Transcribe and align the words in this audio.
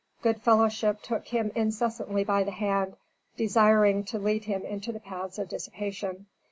Good 0.23 0.41
fellowship 0.41 1.03
took 1.03 1.27
him 1.27 1.51
incessantly 1.53 2.23
by 2.23 2.43
the 2.43 2.49
hand, 2.49 2.97
desiring 3.37 4.03
to 4.05 4.17
lead 4.17 4.45
him 4.45 4.63
into 4.63 4.91
the 4.91 4.99
paths 4.99 5.37
of 5.37 5.49
dissipation. 5.49 6.25